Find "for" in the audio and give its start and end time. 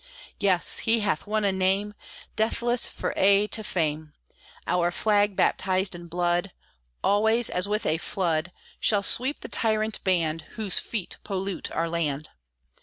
2.87-3.13